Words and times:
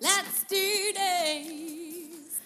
let's 0.00 0.44
do 0.48 0.56
this! 0.92 2.40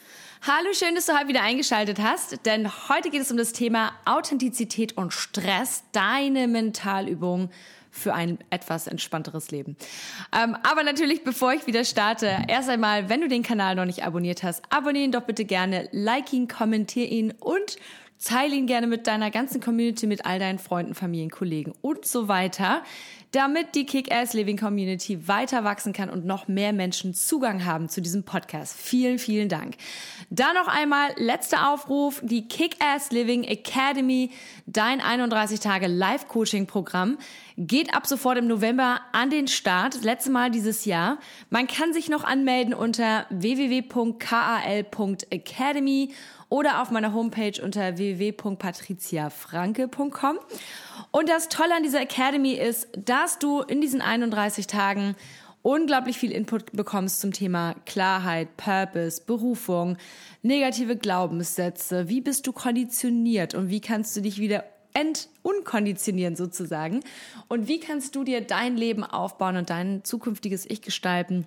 Hallo, 0.45 0.73
schön, 0.73 0.95
dass 0.95 1.07
du 1.07 1.17
heute 1.17 1.29
wieder 1.29 1.43
eingeschaltet 1.43 2.01
hast, 2.01 2.45
denn 2.47 2.69
heute 2.89 3.11
geht 3.11 3.23
es 3.23 3.31
um 3.31 3.37
das 3.37 3.53
Thema 3.53 3.93
Authentizität 4.05 4.97
und 4.97 5.13
Stress, 5.13 5.85
deine 5.93 6.49
Mentalübung 6.49 7.51
für 7.93 8.15
ein 8.15 8.39
etwas 8.51 8.87
entspannteres 8.87 9.51
Leben. 9.51 9.77
Ähm, 10.33 10.57
aber 10.63 10.83
natürlich, 10.83 11.23
bevor 11.25 11.53
ich 11.53 11.67
wieder 11.67 11.85
starte, 11.85 12.39
erst 12.49 12.71
einmal, 12.71 13.09
wenn 13.09 13.21
du 13.21 13.29
den 13.29 13.43
Kanal 13.43 13.75
noch 13.75 13.85
nicht 13.85 14.03
abonniert 14.03 14.43
hast, 14.43 14.63
abonniere 14.71 15.05
ihn 15.05 15.13
doch 15.13 15.23
bitte 15.23 15.45
gerne, 15.45 15.89
like 15.93 16.33
ihn, 16.33 16.49
kommentiere 16.49 17.07
ihn 17.07 17.33
und 17.39 17.77
teile 18.25 18.55
ihn 18.55 18.67
gerne 18.67 18.87
mit 18.87 19.07
deiner 19.07 19.31
ganzen 19.31 19.61
Community, 19.61 20.07
mit 20.07 20.27
all 20.27 20.39
deinen 20.39 20.59
Freunden, 20.59 20.95
Familien, 20.95 21.31
Kollegen 21.31 21.73
und 21.83 22.07
so 22.07 22.29
weiter 22.29 22.83
damit 23.33 23.75
die 23.75 23.85
Kick-Ass 23.87 24.35
Living 24.35 24.59
Community 24.59 25.27
weiter 25.27 25.65
wachsen 25.65 25.95
kann 25.95 26.11
und 26.11 26.27
noch 26.27 26.47
mehr 26.49 26.75
Menschen 26.75 27.15
Zugang 27.15 27.65
haben 27.65 27.89
zu 27.89 28.03
diesem 28.03 28.25
Podcast. 28.25 28.79
Vielen, 28.79 29.19
vielen 29.19 29.49
Dank. 29.49 29.77
Da 30.29 30.53
noch 30.53 30.69
einmal 30.69 31.13
letzter 31.17 31.73
Aufruf, 31.73 32.21
die 32.23 32.47
Kick-Ass 32.47 33.11
Living 33.11 33.45
Academy, 33.45 34.33
dein 34.67 35.01
31 35.01 35.61
Tage 35.61 35.87
Live-Coaching-Programm, 35.87 37.17
geht 37.57 37.95
ab 37.95 38.07
sofort 38.07 38.37
im 38.37 38.47
November 38.47 39.01
an 39.13 39.31
den 39.31 39.49
Start. 39.49 40.05
Letzte 40.05 40.31
Mal 40.31 40.51
dieses 40.51 40.85
Jahr. 40.85 41.17
Man 41.49 41.67
kann 41.67 41.95
sich 41.95 42.11
noch 42.11 42.25
anmelden 42.25 42.75
unter 42.75 43.25
www.kal.academy 43.31 46.11
oder 46.53 46.81
auf 46.83 46.91
meiner 46.91 47.15
Homepage 47.15 47.63
unter 47.63 47.97
www.patriziafranke.com. 47.97 50.39
Und 51.11 51.29
das 51.31 51.49
Tolle 51.49 51.75
an 51.75 51.83
dieser 51.83 52.03
Academy 52.03 52.53
ist, 52.53 52.89
dass 52.95 53.39
du 53.39 53.63
in 53.63 53.81
diesen 53.81 54.03
31 54.03 54.67
Tagen 54.67 55.17
unglaublich 55.63 56.19
viel 56.19 56.31
Input 56.31 56.73
bekommst 56.73 57.23
zum 57.23 57.33
Thema 57.33 57.75
Klarheit, 57.87 58.59
Purpose, 58.59 59.23
Berufung, 59.25 59.97
negative 60.43 60.95
Glaubenssätze, 60.95 62.11
wie 62.11 62.21
bist 62.21 62.47
du 62.47 62.53
konditioniert 62.53 63.55
und 63.55 63.71
wie 63.71 63.81
kannst 63.81 64.15
du 64.15 64.21
dich 64.21 64.39
wieder 64.39 64.65
entunkonditionieren 64.93 66.37
sozusagen 66.37 67.01
und 67.49 67.67
wie 67.67 67.81
kannst 67.81 68.15
du 68.15 68.25
dir 68.25 68.43
dein 68.43 68.77
Leben 68.77 69.05
aufbauen 69.05 69.57
und 69.57 69.71
dein 69.71 70.05
zukünftiges 70.05 70.69
Ich 70.69 70.83
gestalten 70.83 71.47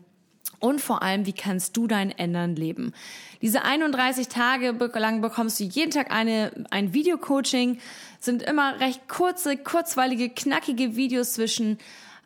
und 0.59 0.81
vor 0.81 1.01
allem, 1.01 1.25
wie 1.25 1.33
kannst 1.33 1.77
du 1.77 1.87
dein 1.87 2.11
Ändern 2.11 2.55
leben? 2.55 2.93
Diese 3.41 3.63
31 3.63 4.27
Tage 4.27 4.71
lang 4.93 5.21
bekommst 5.21 5.59
du 5.59 5.63
jeden 5.63 5.91
Tag 5.91 6.11
eine, 6.11 6.51
ein 6.71 6.93
Videocoaching, 6.93 7.79
sind 8.19 8.41
immer 8.43 8.79
recht 8.79 9.07
kurze, 9.07 9.57
kurzweilige, 9.57 10.29
knackige 10.29 10.95
Videos 10.95 11.33
zwischen 11.33 11.77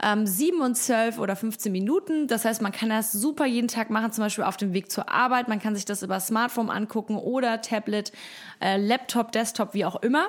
ähm, 0.04 0.26
7 0.26 0.62
und 0.62 0.76
12 0.76 1.20
oder 1.20 1.36
15 1.36 1.72
Minuten. 1.72 2.28
Das 2.28 2.46
heißt, 2.46 2.62
man 2.62 2.72
kann 2.72 2.90
das 2.90 3.12
super 3.12 3.46
jeden 3.46 3.68
Tag 3.68 3.90
machen, 3.90 4.12
zum 4.12 4.24
Beispiel 4.24 4.44
auf 4.44 4.58
dem 4.58 4.74
Weg 4.74 4.92
zur 4.92 5.10
Arbeit. 5.10 5.48
Man 5.48 5.60
kann 5.60 5.76
sich 5.76 5.86
das 5.86 6.04
über 6.04 6.20
Smartphone 6.20 6.70
angucken 6.70 7.18
oder 7.18 7.62
Tablet, 7.62 8.12
äh, 8.62 8.78
Laptop, 8.78 9.32
Desktop, 9.32 9.74
wie 9.74 9.86
auch 9.86 9.98
immer. 10.02 10.28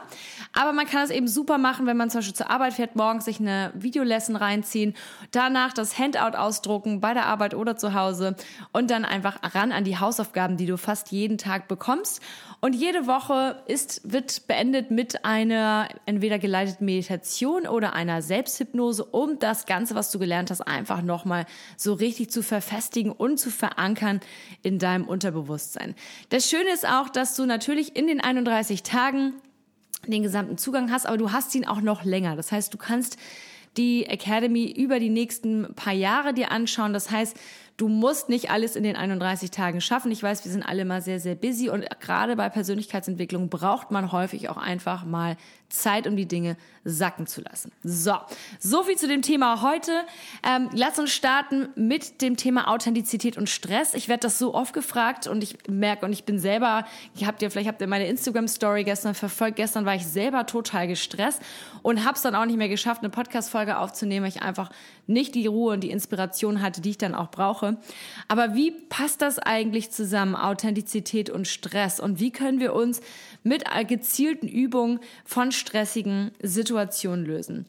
Aber 0.52 0.72
man 0.72 0.86
kann 0.86 1.04
es 1.04 1.10
eben 1.10 1.28
super 1.28 1.58
machen, 1.58 1.86
wenn 1.86 1.96
man 1.96 2.10
zum 2.10 2.18
Beispiel 2.18 2.34
zur 2.34 2.50
Arbeit 2.50 2.74
fährt, 2.74 2.96
morgens 2.96 3.24
sich 3.24 3.40
eine 3.40 3.70
Videolesson 3.74 4.36
reinziehen, 4.36 4.94
danach 5.30 5.72
das 5.72 5.98
Handout 5.98 6.36
ausdrucken 6.36 7.00
bei 7.00 7.14
der 7.14 7.26
Arbeit 7.26 7.54
oder 7.54 7.76
zu 7.76 7.94
Hause 7.94 8.36
und 8.72 8.90
dann 8.90 9.04
einfach 9.04 9.38
ran 9.54 9.72
an 9.72 9.84
die 9.84 9.98
Hausaufgaben, 9.98 10.56
die 10.56 10.66
du 10.66 10.76
fast 10.76 11.12
jeden 11.12 11.38
Tag 11.38 11.68
bekommst. 11.68 12.20
Und 12.60 12.74
jede 12.74 13.06
Woche 13.06 13.62
ist, 13.66 14.12
wird 14.12 14.46
beendet 14.46 14.90
mit 14.90 15.24
einer 15.24 15.88
entweder 16.04 16.38
geleiteten 16.38 16.84
Meditation 16.84 17.66
oder 17.66 17.94
einer 17.94 18.20
Selbsthypnose, 18.20 19.02
um 19.04 19.38
das 19.38 19.59
Ganze, 19.66 19.94
was 19.94 20.10
du 20.10 20.18
gelernt 20.18 20.50
hast, 20.50 20.60
einfach 20.62 21.02
nochmal 21.02 21.46
so 21.76 21.94
richtig 21.94 22.30
zu 22.30 22.42
verfestigen 22.42 23.12
und 23.12 23.38
zu 23.38 23.50
verankern 23.50 24.20
in 24.62 24.78
deinem 24.78 25.06
Unterbewusstsein. 25.06 25.94
Das 26.28 26.48
Schöne 26.48 26.70
ist 26.72 26.86
auch, 26.86 27.08
dass 27.08 27.36
du 27.36 27.46
natürlich 27.46 27.96
in 27.96 28.06
den 28.06 28.20
31 28.20 28.82
Tagen 28.82 29.34
den 30.06 30.22
gesamten 30.22 30.58
Zugang 30.58 30.90
hast, 30.90 31.06
aber 31.06 31.18
du 31.18 31.32
hast 31.32 31.54
ihn 31.54 31.66
auch 31.66 31.80
noch 31.80 32.04
länger. 32.04 32.36
Das 32.36 32.52
heißt, 32.52 32.72
du 32.72 32.78
kannst 32.78 33.16
die 33.76 34.06
Academy 34.06 34.70
über 34.70 34.98
die 34.98 35.10
nächsten 35.10 35.74
paar 35.74 35.92
Jahre 35.92 36.34
dir 36.34 36.50
anschauen. 36.50 36.92
Das 36.92 37.10
heißt, 37.10 37.36
Du 37.80 37.88
musst 37.88 38.28
nicht 38.28 38.50
alles 38.50 38.76
in 38.76 38.82
den 38.82 38.94
31 38.94 39.50
Tagen 39.50 39.80
schaffen. 39.80 40.12
Ich 40.12 40.22
weiß, 40.22 40.44
wir 40.44 40.52
sind 40.52 40.62
alle 40.62 40.84
mal 40.84 41.00
sehr, 41.00 41.18
sehr 41.18 41.34
busy 41.34 41.70
und 41.70 41.86
gerade 42.00 42.36
bei 42.36 42.50
Persönlichkeitsentwicklung 42.50 43.48
braucht 43.48 43.90
man 43.90 44.12
häufig 44.12 44.50
auch 44.50 44.58
einfach 44.58 45.06
mal 45.06 45.38
Zeit, 45.70 46.06
um 46.06 46.14
die 46.14 46.26
Dinge 46.26 46.58
sacken 46.84 47.26
zu 47.26 47.40
lassen. 47.40 47.72
So, 47.82 48.14
so 48.58 48.82
viel 48.82 48.96
zu 48.96 49.06
dem 49.08 49.22
Thema 49.22 49.62
heute. 49.62 49.92
Ähm, 50.46 50.68
lass 50.74 50.98
uns 50.98 51.10
starten 51.10 51.68
mit 51.74 52.20
dem 52.20 52.36
Thema 52.36 52.68
Authentizität 52.68 53.38
und 53.38 53.48
Stress. 53.48 53.94
Ich 53.94 54.08
werde 54.08 54.20
das 54.20 54.38
so 54.38 54.54
oft 54.54 54.74
gefragt 54.74 55.26
und 55.26 55.42
ich 55.42 55.56
merke 55.68 56.04
und 56.04 56.12
ich 56.12 56.24
bin 56.24 56.38
selber, 56.38 56.84
ihr 57.16 57.26
habt 57.26 57.40
ja 57.40 57.48
vielleicht 57.48 57.68
habt 57.68 57.80
ihr 57.80 57.86
meine 57.86 58.06
Instagram 58.08 58.48
Story 58.48 58.84
gestern 58.84 59.14
verfolgt. 59.14 59.56
Gestern 59.56 59.86
war 59.86 59.94
ich 59.94 60.06
selber 60.06 60.44
total 60.44 60.86
gestresst 60.86 61.40
und 61.82 62.04
habe 62.04 62.16
es 62.16 62.22
dann 62.22 62.34
auch 62.34 62.44
nicht 62.44 62.58
mehr 62.58 62.68
geschafft, 62.68 63.02
eine 63.02 63.10
Podcast 63.10 63.50
Folge 63.50 63.78
aufzunehmen, 63.78 64.24
weil 64.24 64.32
ich 64.32 64.42
einfach 64.42 64.70
nicht 65.06 65.34
die 65.34 65.46
Ruhe 65.46 65.74
und 65.74 65.80
die 65.80 65.90
Inspiration 65.90 66.62
hatte, 66.62 66.80
die 66.80 66.90
ich 66.90 66.98
dann 66.98 67.14
auch 67.14 67.30
brauche. 67.30 67.69
Aber 68.28 68.54
wie 68.54 68.70
passt 68.70 69.22
das 69.22 69.38
eigentlich 69.38 69.90
zusammen, 69.90 70.36
Authentizität 70.36 71.30
und 71.30 71.48
Stress? 71.48 72.00
Und 72.00 72.20
wie 72.20 72.30
können 72.30 72.60
wir 72.60 72.74
uns 72.74 73.00
mit 73.42 73.64
gezielten 73.88 74.48
Übungen 74.48 75.00
von 75.24 75.52
stressigen 75.52 76.30
Situationen 76.42 77.24
lösen? 77.24 77.66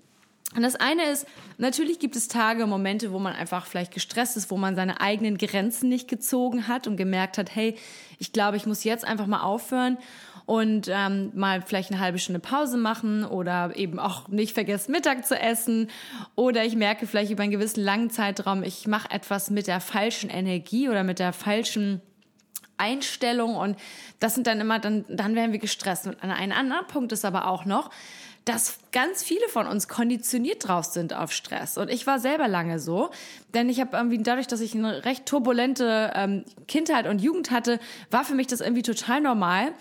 Und 0.54 0.64
das 0.64 0.76
eine 0.76 1.06
ist, 1.10 1.26
natürlich 1.58 1.98
gibt 2.00 2.18
es 2.18 2.28
Tage, 2.28 2.68
Momente, 2.68 3.14
wo 3.14 3.20
man 3.20 3.34
einfach 3.34 3.66
vielleicht 3.66 3.94
gestresst 3.94 4.36
ist, 4.36 4.52
wo 4.52 4.58
man 4.58 4.76
seine 4.76 5.00
eigenen 5.00 5.38
Grenzen 5.38 5.88
nicht 5.88 6.10
gezogen 6.10 6.68
hat 6.68 6.88
und 6.88 6.98
gemerkt 6.98 7.38
hat, 7.38 7.56
hey, 7.56 7.76
ich 8.20 8.34
glaube, 8.34 8.58
ich 8.58 8.66
muss 8.66 8.84
jetzt 8.84 9.06
einfach 9.06 9.28
mal 9.28 9.44
aufhören 9.44 9.98
und 10.46 10.90
ähm, 10.90 11.32
mal 11.36 11.62
vielleicht 11.62 11.92
eine 11.92 12.00
halbe 12.00 12.20
Stunde 12.20 12.40
Pause 12.40 12.78
machen 12.78 13.26
oder 13.26 13.76
eben 13.76 14.00
auch 14.00 14.28
nicht 14.28 14.54
vergessen, 14.54 14.92
Mittag 14.92 15.26
zu 15.26 15.40
essen. 15.40 15.90
Oder 16.36 16.66
ich 16.66 16.76
merke 16.76 17.08
vielleicht 17.08 17.32
über 17.32 17.44
einen 17.44 17.52
gewissen 17.52 17.84
langen 17.84 18.10
Zeitraum, 18.10 18.64
ich 18.64 18.88
mache 18.88 19.12
etwas 19.12 19.50
mit 19.50 19.68
der 19.68 19.80
falschen 19.80 20.30
Energie 20.30 20.90
oder 20.90 21.04
mit 21.04 21.20
der 21.20 21.34
falschen 21.34 22.02
Einstellung 22.78 23.56
und 23.56 23.78
das 24.20 24.34
sind 24.34 24.48
dann 24.48 24.60
immer, 24.60 24.80
dann, 24.80 25.06
dann 25.08 25.36
werden 25.36 25.52
wir 25.52 25.60
gestresst. 25.60 26.08
Und 26.08 26.22
ein 26.24 26.52
anderer 26.52 26.84
Punkt 26.84 27.12
ist 27.12 27.26
aber 27.26 27.48
auch 27.48 27.66
noch, 27.66 27.92
dass 28.46 28.80
ganz 28.92 29.24
viele 29.24 29.48
von 29.50 29.68
uns 29.68 29.88
konditioniert 29.88 30.68
drauf 30.68 30.86
sind 30.86 31.14
auf 31.14 31.32
Stress. 31.32 31.78
Und 31.78 31.92
ich 31.92 32.08
war 32.08 32.20
selber 32.20 32.48
lange 32.48 32.80
so, 32.80 33.12
denn 33.54 33.70
ich 33.70 33.80
habe 33.80 33.96
irgendwie 33.96 34.18
dadurch, 34.18 34.48
dass 34.48 34.62
ich 34.62 34.74
eine 34.74 35.06
recht 35.06 35.28
turbulente 35.28 36.12
ähm, 36.16 36.44
Kindheit 36.68 37.08
und 37.08 37.22
Jugend 37.22 37.52
hatte, 37.52 37.80
war 38.10 38.24
für 38.24 38.34
mich 38.34 38.48
das 38.48 38.62
irgendwie 38.62 38.82
total 38.82 39.22
normal, 39.22 39.74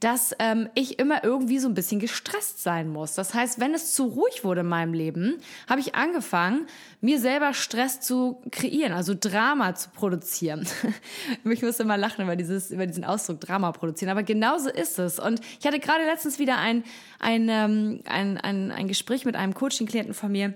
dass 0.00 0.34
ähm, 0.38 0.68
ich 0.74 0.98
immer 0.98 1.22
irgendwie 1.22 1.58
so 1.58 1.68
ein 1.68 1.74
bisschen 1.74 2.00
gestresst 2.00 2.62
sein 2.62 2.88
muss. 2.88 3.14
Das 3.14 3.34
heißt, 3.34 3.60
wenn 3.60 3.74
es 3.74 3.94
zu 3.94 4.06
ruhig 4.06 4.44
wurde 4.44 4.62
in 4.62 4.66
meinem 4.66 4.94
Leben, 4.94 5.36
habe 5.68 5.80
ich 5.80 5.94
angefangen, 5.94 6.66
mir 7.02 7.20
selber 7.20 7.52
Stress 7.52 8.00
zu 8.00 8.40
kreieren, 8.50 8.92
also 8.92 9.14
Drama 9.18 9.74
zu 9.74 9.90
produzieren. 9.90 10.66
ich 11.44 11.62
muss 11.62 11.78
immer 11.80 11.98
lachen 11.98 12.24
über, 12.24 12.34
dieses, 12.34 12.70
über 12.70 12.86
diesen 12.86 13.04
Ausdruck 13.04 13.40
Drama 13.40 13.72
produzieren, 13.72 14.10
aber 14.10 14.22
genauso 14.22 14.70
ist 14.70 14.98
es. 14.98 15.18
Und 15.18 15.40
ich 15.60 15.66
hatte 15.66 15.78
gerade 15.78 16.04
letztens 16.04 16.38
wieder 16.38 16.56
ein, 16.56 16.82
ein, 17.18 17.48
ähm, 17.50 18.00
ein, 18.06 18.38
ein, 18.38 18.72
ein 18.72 18.88
Gespräch 18.88 19.26
mit 19.26 19.36
einem 19.36 19.52
Coaching-Klienten 19.52 20.14
von 20.14 20.32
mir, 20.32 20.54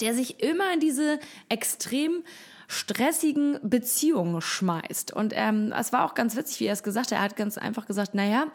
der 0.00 0.14
sich 0.14 0.42
immer 0.42 0.72
in 0.72 0.80
diese 0.80 1.18
extrem 1.48 2.22
stressigen 2.70 3.58
Beziehungen 3.62 4.42
schmeißt. 4.42 5.14
Und 5.14 5.32
ähm, 5.34 5.72
es 5.76 5.90
war 5.90 6.04
auch 6.04 6.14
ganz 6.14 6.36
witzig, 6.36 6.60
wie 6.60 6.66
er 6.66 6.74
es 6.74 6.82
gesagt 6.82 7.06
hat. 7.06 7.18
Er 7.18 7.22
hat 7.22 7.34
ganz 7.34 7.56
einfach 7.56 7.86
gesagt, 7.86 8.14
naja, 8.14 8.48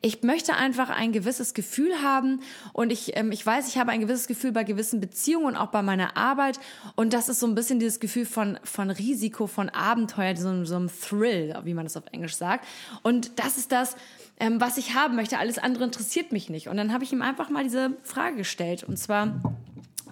ich 0.00 0.22
möchte 0.22 0.54
einfach 0.54 0.88
ein 0.88 1.10
gewisses 1.10 1.52
Gefühl 1.52 1.90
haben 2.00 2.40
und 2.72 2.92
ich, 2.92 3.16
ähm, 3.16 3.32
ich 3.32 3.44
weiß, 3.44 3.66
ich 3.66 3.76
habe 3.76 3.90
ein 3.90 4.00
gewisses 4.00 4.28
Gefühl 4.28 4.52
bei 4.52 4.62
gewissen 4.62 5.00
Beziehungen 5.00 5.46
und 5.46 5.56
auch 5.56 5.72
bei 5.72 5.82
meiner 5.82 6.16
Arbeit 6.16 6.60
und 6.94 7.12
das 7.12 7.28
ist 7.28 7.40
so 7.40 7.46
ein 7.48 7.56
bisschen 7.56 7.80
dieses 7.80 7.98
Gefühl 7.98 8.24
von, 8.24 8.58
von 8.62 8.90
Risiko, 8.90 9.48
von 9.48 9.68
Abenteuer, 9.68 10.36
so, 10.36 10.64
so 10.64 10.76
einem 10.76 10.88
Thrill, 10.88 11.58
wie 11.64 11.74
man 11.74 11.86
das 11.86 11.96
auf 11.96 12.04
Englisch 12.12 12.36
sagt. 12.36 12.64
Und 13.02 13.40
das 13.40 13.58
ist 13.58 13.72
das, 13.72 13.96
ähm, 14.38 14.60
was 14.60 14.76
ich 14.76 14.94
haben 14.94 15.16
möchte. 15.16 15.38
Alles 15.38 15.58
andere 15.58 15.84
interessiert 15.84 16.30
mich 16.30 16.50
nicht. 16.50 16.68
Und 16.68 16.76
dann 16.76 16.92
habe 16.92 17.02
ich 17.02 17.12
ihm 17.12 17.22
einfach 17.22 17.50
mal 17.50 17.64
diese 17.64 17.96
Frage 18.04 18.36
gestellt 18.36 18.84
und 18.84 18.96
zwar, 18.96 19.40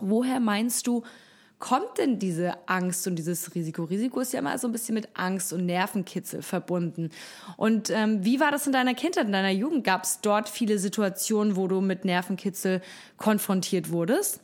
woher 0.01 0.41
meinst 0.41 0.87
du, 0.87 1.03
kommt 1.59 1.99
denn 1.99 2.19
diese 2.19 2.69
Angst 2.69 3.07
und 3.07 3.17
dieses 3.17 3.55
Risiko? 3.55 3.85
Risiko 3.85 4.21
ist 4.21 4.33
ja 4.33 4.41
immer 4.41 4.59
so 4.59 4.69
ein 4.69 4.73
bisschen 4.73 4.95
mit 4.95 5.09
Angst 5.15 5.53
und 5.53 5.65
Nervenkitzel 5.67 6.43
verbunden. 6.43 7.11
Und 7.57 7.91
ähm, 7.91 8.25
wie 8.25 8.41
war 8.41 8.51
das 8.51 8.67
in 8.67 8.73
deiner 8.73 8.95
Kindheit, 8.95 9.27
in 9.27 9.33
deiner 9.33 9.51
Jugend? 9.51 9.85
Gab 9.85 10.05
es 10.05 10.21
dort 10.21 10.49
viele 10.49 10.79
Situationen, 10.79 11.57
wo 11.57 11.69
du 11.69 11.81
mit 11.81 12.05
Nervenkitzel 12.05 12.83
konfrontiert 13.17 13.91
wurdest? 13.91 14.41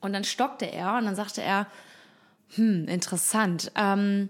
Und 0.00 0.12
dann 0.12 0.24
stockte 0.24 0.70
er 0.70 0.98
und 0.98 1.06
dann 1.06 1.16
sagte 1.16 1.42
er, 1.42 1.66
hm, 2.54 2.86
interessant. 2.86 3.72
Ähm, 3.74 4.28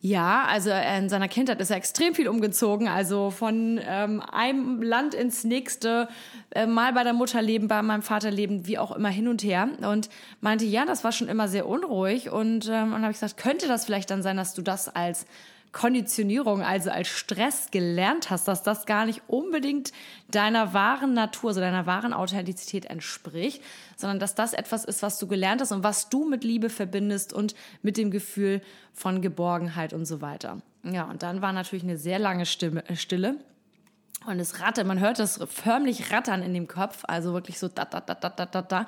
ja, 0.00 0.44
also 0.44 0.70
in 0.70 1.08
seiner 1.08 1.26
Kindheit 1.26 1.60
ist 1.60 1.70
er 1.70 1.76
extrem 1.76 2.14
viel 2.14 2.28
umgezogen, 2.28 2.86
also 2.86 3.30
von 3.30 3.80
ähm, 3.84 4.20
einem 4.20 4.80
Land 4.80 5.12
ins 5.12 5.42
nächste, 5.42 6.08
äh, 6.50 6.66
mal 6.66 6.92
bei 6.92 7.02
der 7.02 7.14
Mutter 7.14 7.42
leben, 7.42 7.66
bei 7.66 7.82
meinem 7.82 8.02
Vater 8.02 8.30
leben, 8.30 8.66
wie 8.66 8.78
auch 8.78 8.94
immer 8.94 9.08
hin 9.08 9.26
und 9.26 9.42
her. 9.42 9.68
Und 9.82 10.08
meinte, 10.40 10.64
ja, 10.64 10.84
das 10.84 11.02
war 11.02 11.10
schon 11.10 11.28
immer 11.28 11.48
sehr 11.48 11.66
unruhig. 11.66 12.30
Und, 12.30 12.66
ähm, 12.66 12.92
dann 12.92 13.02
habe 13.02 13.10
ich 13.10 13.18
gesagt, 13.18 13.38
könnte 13.38 13.66
das 13.66 13.86
vielleicht 13.86 14.10
dann 14.10 14.22
sein, 14.22 14.36
dass 14.36 14.54
du 14.54 14.62
das 14.62 14.88
als 14.88 15.26
Konditionierung, 15.72 16.62
also 16.62 16.90
als 16.90 17.08
Stress 17.08 17.70
gelernt 17.70 18.30
hast, 18.30 18.48
dass 18.48 18.62
das 18.62 18.86
gar 18.86 19.06
nicht 19.06 19.22
unbedingt 19.26 19.92
deiner 20.30 20.72
wahren 20.74 21.12
Natur, 21.14 21.50
also 21.50 21.60
deiner 21.60 21.86
wahren 21.86 22.12
Authentizität 22.12 22.86
entspricht, 22.86 23.62
sondern 23.96 24.18
dass 24.18 24.34
das 24.34 24.54
etwas 24.54 24.84
ist, 24.84 25.02
was 25.02 25.18
du 25.18 25.26
gelernt 25.26 25.60
hast 25.60 25.72
und 25.72 25.82
was 25.82 26.08
du 26.08 26.28
mit 26.28 26.44
Liebe 26.44 26.70
verbindest 26.70 27.32
und 27.32 27.54
mit 27.82 27.96
dem 27.96 28.10
Gefühl 28.10 28.62
von 28.92 29.20
Geborgenheit 29.20 29.92
und 29.92 30.06
so 30.06 30.20
weiter. 30.20 30.62
Ja, 30.84 31.04
und 31.04 31.22
dann 31.22 31.42
war 31.42 31.52
natürlich 31.52 31.84
eine 31.84 31.98
sehr 31.98 32.18
lange 32.18 32.46
Stimme, 32.46 32.88
äh, 32.88 32.96
Stille. 32.96 33.36
Und 34.26 34.40
es 34.40 34.60
rattert, 34.60 34.86
man 34.86 35.00
hört 35.00 35.18
das 35.18 35.40
förmlich 35.48 36.10
rattern 36.12 36.42
in 36.42 36.52
dem 36.52 36.66
Kopf, 36.66 37.04
also 37.06 37.32
wirklich 37.32 37.58
so 37.58 37.68
da, 37.68 37.84
da, 37.84 38.00
da, 38.00 38.14
da, 38.14 38.46
da, 38.46 38.62
da. 38.62 38.86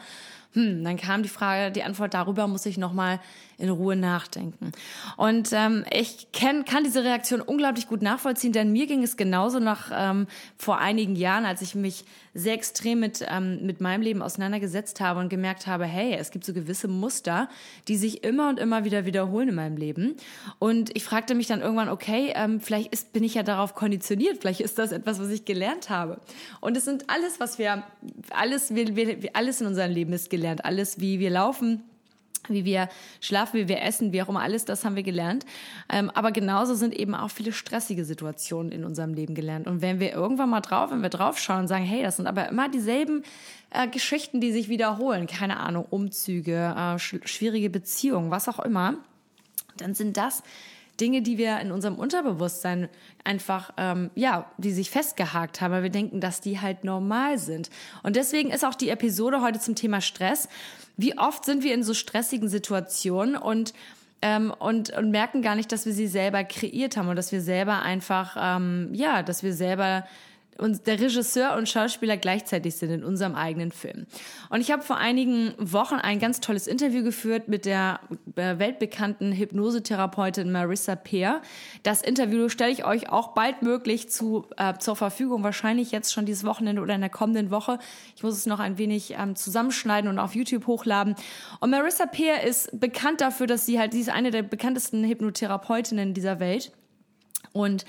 Hm, 0.52 0.82
dann 0.82 0.96
kam 0.96 1.22
die 1.22 1.28
Frage, 1.28 1.70
die 1.70 1.84
Antwort 1.84 2.12
darüber 2.12 2.48
muss 2.48 2.66
ich 2.66 2.76
nochmal 2.76 3.20
in 3.56 3.70
Ruhe 3.70 3.94
nachdenken. 3.94 4.72
Und 5.16 5.50
ähm, 5.52 5.84
ich 5.92 6.32
kenn, 6.32 6.64
kann 6.64 6.82
diese 6.82 7.04
Reaktion 7.04 7.40
unglaublich 7.40 7.86
gut 7.86 8.02
nachvollziehen, 8.02 8.52
denn 8.52 8.72
mir 8.72 8.86
ging 8.86 9.02
es 9.02 9.16
genauso 9.16 9.60
nach 9.60 9.90
ähm, 9.94 10.26
vor 10.56 10.78
einigen 10.78 11.14
Jahren, 11.14 11.44
als 11.44 11.62
ich 11.62 11.74
mich 11.76 12.04
sehr 12.34 12.54
extrem 12.54 13.00
mit, 13.00 13.24
ähm, 13.28 13.64
mit 13.66 13.80
meinem 13.80 14.02
Leben 14.02 14.22
auseinandergesetzt 14.22 15.00
habe 15.00 15.20
und 15.20 15.28
gemerkt 15.28 15.66
habe, 15.66 15.84
hey, 15.84 16.14
es 16.14 16.30
gibt 16.30 16.44
so 16.44 16.52
gewisse 16.52 16.88
Muster, 16.88 17.48
die 17.88 17.96
sich 17.96 18.22
immer 18.24 18.48
und 18.48 18.58
immer 18.58 18.84
wieder 18.84 19.04
wiederholen 19.04 19.48
in 19.48 19.54
meinem 19.54 19.76
Leben. 19.76 20.16
Und 20.58 20.96
ich 20.96 21.04
fragte 21.04 21.34
mich 21.34 21.48
dann 21.48 21.60
irgendwann, 21.60 21.88
okay, 21.88 22.32
ähm, 22.34 22.60
vielleicht 22.60 22.92
ist, 22.92 23.12
bin 23.12 23.24
ich 23.24 23.34
ja 23.34 23.42
darauf 23.42 23.74
konditioniert, 23.74 24.38
vielleicht 24.40 24.60
ist 24.60 24.78
das 24.78 24.92
etwas, 24.92 25.20
was 25.20 25.30
ich 25.30 25.44
gelernt 25.44 25.90
habe. 25.90 26.20
Und 26.60 26.76
es 26.76 26.84
sind 26.84 27.10
alles, 27.10 27.40
was 27.40 27.58
wir, 27.58 27.82
alles, 28.30 28.74
wir, 28.74 28.94
wir, 28.94 29.30
alles 29.34 29.60
in 29.60 29.66
unserem 29.66 29.90
Leben 29.90 30.12
ist 30.12 30.30
gelernt, 30.30 30.64
alles, 30.64 31.00
wie 31.00 31.18
wir 31.18 31.30
laufen, 31.30 31.82
wie 32.54 32.64
wir 32.64 32.88
schlafen, 33.20 33.58
wie 33.58 33.68
wir 33.68 33.82
essen, 33.82 34.12
wie 34.12 34.22
auch 34.22 34.28
immer, 34.28 34.40
alles 34.40 34.64
das 34.64 34.84
haben 34.84 34.96
wir 34.96 35.02
gelernt. 35.02 35.44
Ähm, 35.88 36.10
aber 36.10 36.32
genauso 36.32 36.74
sind 36.74 36.94
eben 36.94 37.14
auch 37.14 37.30
viele 37.30 37.52
stressige 37.52 38.04
Situationen 38.04 38.72
in 38.72 38.84
unserem 38.84 39.14
Leben 39.14 39.34
gelernt. 39.34 39.66
Und 39.66 39.82
wenn 39.82 40.00
wir 40.00 40.12
irgendwann 40.12 40.50
mal 40.50 40.60
drauf, 40.60 40.90
wenn 40.90 41.02
wir 41.02 41.08
drauf 41.08 41.38
schauen 41.38 41.60
und 41.60 41.68
sagen, 41.68 41.84
hey, 41.84 42.02
das 42.02 42.16
sind 42.16 42.26
aber 42.26 42.48
immer 42.48 42.68
dieselben 42.68 43.22
äh, 43.70 43.88
Geschichten, 43.88 44.40
die 44.40 44.52
sich 44.52 44.68
wiederholen, 44.68 45.26
keine 45.26 45.58
Ahnung, 45.58 45.86
Umzüge, 45.88 46.74
äh, 46.76 46.98
sch 46.98 47.16
schwierige 47.24 47.70
Beziehungen, 47.70 48.30
was 48.30 48.48
auch 48.48 48.58
immer, 48.60 48.94
dann 49.76 49.94
sind 49.94 50.16
das 50.16 50.42
Dinge, 51.00 51.22
die 51.22 51.38
wir 51.38 51.58
in 51.60 51.72
unserem 51.72 51.96
Unterbewusstsein 51.96 52.88
einfach, 53.24 53.72
ähm, 53.76 54.10
ja, 54.14 54.50
die 54.58 54.72
sich 54.72 54.90
festgehakt 54.90 55.60
haben, 55.60 55.72
weil 55.72 55.82
wir 55.82 55.90
denken, 55.90 56.20
dass 56.20 56.40
die 56.40 56.60
halt 56.60 56.84
normal 56.84 57.38
sind. 57.38 57.70
Und 58.02 58.16
deswegen 58.16 58.50
ist 58.50 58.64
auch 58.64 58.74
die 58.74 58.90
Episode 58.90 59.40
heute 59.40 59.58
zum 59.58 59.74
Thema 59.74 60.00
Stress. 60.00 60.48
Wie 60.96 61.18
oft 61.18 61.44
sind 61.44 61.62
wir 61.64 61.74
in 61.74 61.82
so 61.82 61.94
stressigen 61.94 62.48
Situationen 62.48 63.36
und 63.36 63.72
ähm, 64.22 64.52
und, 64.58 64.90
und 64.90 65.10
merken 65.10 65.40
gar 65.40 65.54
nicht, 65.54 65.72
dass 65.72 65.86
wir 65.86 65.94
sie 65.94 66.06
selber 66.06 66.44
kreiert 66.44 66.98
haben 66.98 67.08
und 67.08 67.16
dass 67.16 67.32
wir 67.32 67.40
selber 67.40 67.80
einfach, 67.80 68.36
ähm, 68.38 68.90
ja, 68.92 69.22
dass 69.22 69.42
wir 69.42 69.54
selber 69.54 70.04
und 70.60 70.86
der 70.86 71.00
Regisseur 71.00 71.56
und 71.56 71.68
Schauspieler 71.68 72.16
gleichzeitig 72.16 72.76
sind 72.76 72.90
in 72.90 73.04
unserem 73.04 73.34
eigenen 73.34 73.72
Film. 73.72 74.06
Und 74.50 74.60
ich 74.60 74.70
habe 74.70 74.82
vor 74.82 74.98
einigen 74.98 75.54
Wochen 75.58 75.94
ein 75.94 76.18
ganz 76.18 76.40
tolles 76.40 76.66
Interview 76.66 77.02
geführt 77.02 77.48
mit 77.48 77.64
der 77.64 78.00
äh, 78.36 78.58
weltbekannten 78.58 79.32
Hypnosetherapeutin 79.32 80.52
Marissa 80.52 80.96
Peer. 80.96 81.40
Das 81.82 82.02
Interview 82.02 82.48
stelle 82.48 82.72
ich 82.72 82.84
euch 82.84 83.08
auch 83.10 83.28
bald 83.28 83.62
möglich 83.62 84.10
zu, 84.10 84.46
äh, 84.56 84.74
zur 84.78 84.96
Verfügung, 84.96 85.42
wahrscheinlich 85.42 85.90
jetzt 85.92 86.12
schon 86.12 86.26
dieses 86.26 86.44
Wochenende 86.44 86.82
oder 86.82 86.94
in 86.94 87.00
der 87.00 87.10
kommenden 87.10 87.50
Woche. 87.50 87.78
Ich 88.14 88.22
muss 88.22 88.36
es 88.36 88.46
noch 88.46 88.60
ein 88.60 88.78
wenig 88.78 89.14
ähm, 89.18 89.36
zusammenschneiden 89.36 90.10
und 90.10 90.18
auf 90.18 90.34
YouTube 90.34 90.66
hochladen. 90.66 91.14
Und 91.60 91.70
Marissa 91.70 92.06
Peer 92.06 92.42
ist 92.42 92.78
bekannt 92.78 93.20
dafür, 93.20 93.46
dass 93.46 93.66
sie 93.66 93.78
halt, 93.78 93.92
sie 93.92 94.00
ist 94.00 94.10
eine 94.10 94.30
der 94.30 94.42
bekanntesten 94.42 95.04
Hypnotherapeutinnen 95.04 96.14
dieser 96.14 96.40
Welt. 96.40 96.72
Und 97.52 97.84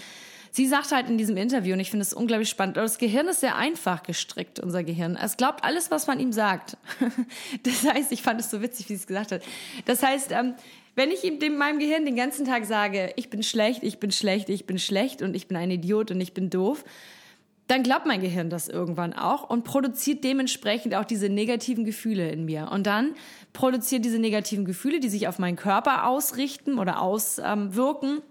Sie 0.54 0.68
sagt 0.68 0.92
halt 0.92 1.10
in 1.10 1.18
diesem 1.18 1.38
Interview, 1.38 1.74
und 1.74 1.80
ich 1.80 1.90
finde 1.90 2.04
es 2.04 2.14
unglaublich 2.14 2.50
spannend, 2.50 2.76
das 2.76 2.98
Gehirn 2.98 3.28
ist 3.28 3.40
sehr 3.40 3.56
einfach 3.56 4.04
gestrickt, 4.04 4.60
unser 4.60 4.84
Gehirn. 4.84 5.16
Es 5.16 5.38
glaubt 5.38 5.64
alles, 5.64 5.92
was 5.92 6.08
man 6.08 6.20
ihm 6.20 6.34
sagt. 6.34 6.78
Das 7.64 7.86
heißt, 7.86 8.12
ich 8.12 8.22
fand 8.22 8.40
es 8.42 8.50
so 8.50 8.62
witzig, 8.62 8.90
wie 8.90 8.96
sie 8.96 9.02
es 9.02 9.08
gesagt 9.08 9.32
hat. 9.32 9.42
Das 9.86 10.04
heißt, 10.04 10.32
ähm, 10.32 10.56
wenn 10.96 11.10
ich 11.10 11.24
ihm 11.24 11.40
dem, 11.40 11.58
meinem 11.58 11.80
Gehirn 11.80 12.06
den 12.06 12.16
ganzen 12.16 12.46
Tag 12.46 12.66
sage, 12.66 13.14
ich 13.16 13.30
bin 13.30 13.44
schlecht, 13.44 13.84
ich 13.84 14.00
bin 14.00 14.12
schlecht, 14.12 14.50
ich 14.50 14.66
bin 14.66 14.78
schlecht 14.78 15.22
und 15.22 15.36
ich 15.36 15.48
bin 15.48 15.58
ein 15.58 15.72
Idiot 15.72 16.12
und 16.12 16.20
ich 16.20 16.34
bin 16.34 16.50
doof, 16.50 16.84
dann 17.68 17.84
glaubt 17.84 18.06
mein 18.06 18.20
Gehirn 18.20 18.50
das 18.50 18.68
irgendwann 18.68 19.14
auch 19.14 19.50
und 19.50 19.64
produziert 19.64 20.26
dementsprechend 20.26 20.94
auch 20.96 21.06
diese 21.06 21.30
negativen 21.30 21.86
Gefühle 21.86 22.30
in 22.30 22.44
mir. 22.44 22.70
Und 22.70 22.86
dann 22.86 23.14
produziert 23.54 24.04
diese 24.04 24.20
negativen 24.20 24.66
Gefühle, 24.66 25.00
die 25.00 25.08
sich 25.08 25.30
auf 25.30 25.40
meinen 25.40 25.56
Körper 25.56 26.08
ausrichten 26.08 26.80
oder 26.80 27.02
auswirken, 27.02 28.22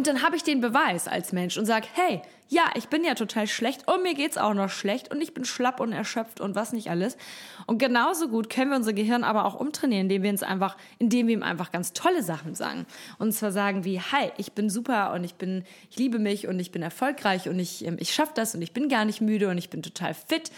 und 0.00 0.06
dann 0.06 0.22
habe 0.22 0.34
ich 0.34 0.42
den 0.42 0.62
Beweis 0.62 1.08
als 1.08 1.30
Mensch 1.34 1.58
und 1.58 1.66
sage, 1.66 1.86
hey, 1.92 2.22
ja, 2.48 2.70
ich 2.74 2.88
bin 2.88 3.04
ja 3.04 3.14
total 3.14 3.46
schlecht 3.46 3.86
und 3.86 4.02
mir 4.02 4.14
geht's 4.14 4.38
auch 4.38 4.54
noch 4.54 4.70
schlecht 4.70 5.10
und 5.10 5.20
ich 5.20 5.34
bin 5.34 5.44
schlapp 5.44 5.78
und 5.78 5.92
erschöpft 5.92 6.40
und 6.40 6.54
was 6.54 6.72
nicht 6.72 6.88
alles. 6.88 7.18
Und 7.66 7.76
genauso 7.76 8.28
gut 8.28 8.48
können 8.48 8.70
wir 8.70 8.78
unser 8.78 8.94
Gehirn 8.94 9.24
aber 9.24 9.44
auch 9.44 9.60
umtrainieren, 9.60 10.04
indem 10.04 10.22
wir 10.22 10.30
uns 10.30 10.42
einfach, 10.42 10.78
indem 10.98 11.26
wir 11.26 11.34
ihm 11.34 11.42
einfach 11.42 11.70
ganz 11.70 11.92
tolle 11.92 12.22
Sachen 12.22 12.54
sagen. 12.54 12.86
Und 13.18 13.32
zwar 13.32 13.52
sagen 13.52 13.84
wie, 13.84 14.00
hi, 14.00 14.32
ich 14.38 14.52
bin 14.52 14.70
super 14.70 15.12
und 15.12 15.22
ich 15.22 15.34
bin, 15.34 15.64
ich 15.90 15.98
liebe 15.98 16.18
mich 16.18 16.48
und 16.48 16.58
ich 16.60 16.72
bin 16.72 16.80
erfolgreich 16.80 17.50
und 17.50 17.58
ich, 17.58 17.84
ähm, 17.84 17.98
ich 18.00 18.14
schaffe 18.14 18.32
das 18.34 18.54
und 18.54 18.62
ich 18.62 18.72
bin 18.72 18.88
gar 18.88 19.04
nicht 19.04 19.20
müde 19.20 19.50
und 19.50 19.58
ich 19.58 19.68
bin 19.68 19.82
total 19.82 20.14
fit 20.14 20.50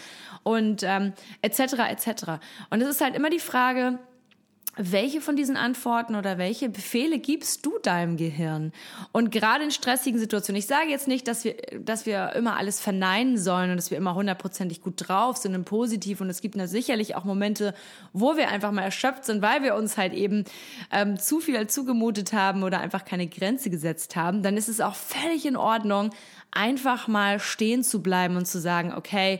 und 0.43 0.83
ähm, 0.83 1.11
etc. 1.41 1.59
etc. 1.89 2.07
Und 2.69 2.81
es 2.81 2.87
ist 2.87 3.01
halt 3.01 3.13
immer 3.13 3.29
die 3.29 3.39
Frage, 3.39 3.99
welche 4.75 5.21
von 5.21 5.35
diesen 5.35 5.55
Antworten 5.55 6.15
oder 6.15 6.39
welche 6.39 6.67
Befehle 6.67 7.19
gibst 7.19 7.63
du 7.65 7.77
deinem 7.77 8.17
Gehirn? 8.17 8.71
Und 9.11 9.31
gerade 9.31 9.63
in 9.63 9.71
stressigen 9.71 10.19
Situationen, 10.19 10.59
ich 10.59 10.65
sage 10.65 10.89
jetzt 10.89 11.07
nicht, 11.07 11.27
dass 11.27 11.43
wir, 11.43 11.55
dass 11.79 12.07
wir 12.07 12.33
immer 12.33 12.57
alles 12.57 12.79
verneinen 12.79 13.37
sollen 13.37 13.69
und 13.69 13.77
dass 13.77 13.91
wir 13.91 13.97
immer 13.99 14.15
hundertprozentig 14.15 14.81
gut 14.81 14.95
drauf 14.97 15.37
sind 15.37 15.53
und 15.53 15.65
positiv. 15.65 16.21
Und 16.21 16.29
es 16.29 16.41
gibt 16.41 16.55
da 16.55 16.65
sicherlich 16.65 17.15
auch 17.15 17.23
Momente, 17.23 17.75
wo 18.13 18.35
wir 18.35 18.49
einfach 18.49 18.71
mal 18.71 18.81
erschöpft 18.81 19.25
sind, 19.25 19.43
weil 19.43 19.61
wir 19.61 19.75
uns 19.75 19.97
halt 19.97 20.13
eben 20.13 20.43
ähm, 20.91 21.19
zu 21.19 21.39
viel 21.39 21.67
zugemutet 21.67 22.33
haben 22.33 22.63
oder 22.63 22.79
einfach 22.79 23.05
keine 23.05 23.27
Grenze 23.27 23.69
gesetzt 23.69 24.15
haben. 24.15 24.41
Dann 24.41 24.57
ist 24.57 24.69
es 24.69 24.81
auch 24.81 24.95
völlig 24.95 25.45
in 25.45 25.55
Ordnung, 25.55 26.09
einfach 26.49 27.07
mal 27.07 27.39
stehen 27.39 27.83
zu 27.83 28.01
bleiben 28.01 28.37
und 28.37 28.47
zu 28.47 28.59
sagen, 28.59 28.93
okay, 28.95 29.39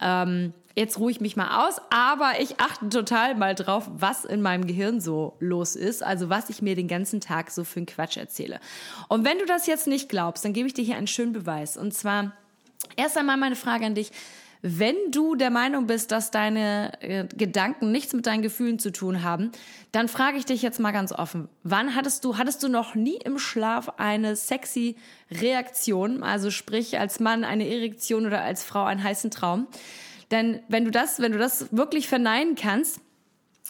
ähm, 0.00 0.52
jetzt 0.74 0.98
ruhe 0.98 1.10
ich 1.10 1.20
mich 1.20 1.36
mal 1.36 1.66
aus, 1.66 1.80
aber 1.90 2.40
ich 2.40 2.60
achte 2.60 2.88
total 2.88 3.34
mal 3.34 3.54
drauf, 3.54 3.88
was 3.94 4.24
in 4.24 4.42
meinem 4.42 4.66
Gehirn 4.66 5.00
so 5.00 5.36
los 5.40 5.76
ist, 5.76 6.02
also 6.02 6.28
was 6.28 6.50
ich 6.50 6.62
mir 6.62 6.74
den 6.74 6.88
ganzen 6.88 7.20
Tag 7.20 7.50
so 7.50 7.64
für 7.64 7.78
einen 7.78 7.86
Quatsch 7.86 8.16
erzähle. 8.16 8.60
Und 9.08 9.24
wenn 9.24 9.38
du 9.38 9.46
das 9.46 9.66
jetzt 9.66 9.86
nicht 9.86 10.08
glaubst, 10.08 10.44
dann 10.44 10.52
gebe 10.52 10.66
ich 10.66 10.74
dir 10.74 10.84
hier 10.84 10.96
einen 10.96 11.06
schönen 11.06 11.32
Beweis. 11.32 11.76
Und 11.76 11.92
zwar 11.92 12.32
erst 12.96 13.16
einmal 13.16 13.36
meine 13.36 13.56
Frage 13.56 13.86
an 13.86 13.94
dich. 13.94 14.12
Wenn 14.64 14.94
du 15.10 15.34
der 15.34 15.50
Meinung 15.50 15.88
bist, 15.88 16.12
dass 16.12 16.30
deine 16.30 16.92
äh, 17.00 17.26
Gedanken 17.26 17.90
nichts 17.90 18.12
mit 18.12 18.26
deinen 18.26 18.42
Gefühlen 18.42 18.78
zu 18.78 18.92
tun 18.92 19.24
haben, 19.24 19.50
dann 19.90 20.06
frage 20.06 20.38
ich 20.38 20.44
dich 20.44 20.62
jetzt 20.62 20.78
mal 20.78 20.92
ganz 20.92 21.10
offen. 21.10 21.48
Wann 21.64 21.96
hattest 21.96 22.24
du, 22.24 22.38
hattest 22.38 22.62
du 22.62 22.68
noch 22.68 22.94
nie 22.94 23.16
im 23.24 23.40
Schlaf 23.40 23.94
eine 23.96 24.36
sexy 24.36 24.94
Reaktion? 25.32 26.22
Also 26.22 26.52
sprich, 26.52 27.00
als 27.00 27.18
Mann 27.18 27.42
eine 27.42 27.68
Erektion 27.68 28.24
oder 28.24 28.42
als 28.42 28.62
Frau 28.62 28.84
einen 28.84 29.02
heißen 29.02 29.32
Traum? 29.32 29.66
Denn 30.32 30.60
wenn 30.68 30.84
du 30.84 30.90
das, 30.90 31.20
wenn 31.20 31.32
du 31.32 31.38
das 31.38 31.68
wirklich 31.70 32.08
verneinen 32.08 32.56
kannst, 32.56 33.00